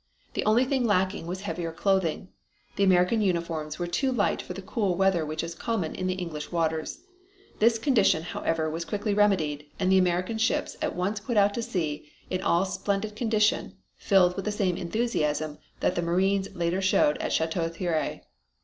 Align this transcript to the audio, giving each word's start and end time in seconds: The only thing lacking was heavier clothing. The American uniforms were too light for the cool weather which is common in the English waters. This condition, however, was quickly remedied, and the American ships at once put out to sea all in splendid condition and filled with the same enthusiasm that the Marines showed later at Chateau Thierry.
The 0.33 0.43
only 0.45 0.65
thing 0.65 0.83
lacking 0.83 1.27
was 1.27 1.41
heavier 1.41 1.71
clothing. 1.71 2.29
The 2.75 2.83
American 2.83 3.21
uniforms 3.21 3.77
were 3.77 3.85
too 3.85 4.11
light 4.11 4.41
for 4.41 4.53
the 4.53 4.63
cool 4.63 4.95
weather 4.95 5.23
which 5.23 5.43
is 5.43 5.53
common 5.53 5.93
in 5.93 6.07
the 6.07 6.15
English 6.15 6.51
waters. 6.51 7.01
This 7.59 7.77
condition, 7.77 8.23
however, 8.23 8.67
was 8.67 8.83
quickly 8.83 9.13
remedied, 9.13 9.67
and 9.79 9.91
the 9.91 9.99
American 9.99 10.39
ships 10.39 10.75
at 10.81 10.95
once 10.95 11.19
put 11.19 11.37
out 11.37 11.53
to 11.53 11.61
sea 11.61 12.09
all 12.41 12.61
in 12.65 12.71
splendid 12.71 13.15
condition 13.15 13.59
and 13.63 13.75
filled 13.95 14.35
with 14.35 14.45
the 14.45 14.51
same 14.51 14.75
enthusiasm 14.75 15.59
that 15.81 15.93
the 15.93 16.01
Marines 16.01 16.47
showed 16.47 16.55
later 16.57 16.81
at 17.23 17.31
Chateau 17.31 17.69
Thierry. 17.69 18.23